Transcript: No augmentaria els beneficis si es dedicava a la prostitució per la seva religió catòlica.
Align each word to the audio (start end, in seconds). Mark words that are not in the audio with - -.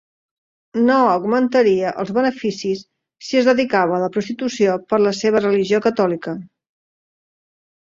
No 0.85 0.95
augmentaria 1.09 1.91
els 2.03 2.13
beneficis 2.15 2.81
si 3.29 3.39
es 3.43 3.51
dedicava 3.51 3.97
a 3.99 4.01
la 4.05 4.09
prostitució 4.17 4.81
per 4.89 5.01
la 5.05 5.15
seva 5.21 5.45
religió 5.47 5.85
catòlica. 5.91 6.37